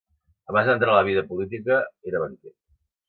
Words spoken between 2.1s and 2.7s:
era banquer.